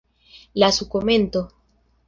Lasu 0.63 0.89
komenton! 0.95 1.45